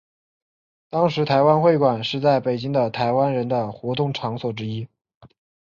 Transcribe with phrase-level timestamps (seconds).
[0.89, 4.87] 当时台湾会馆是在北京的台湾人的活动场所之一。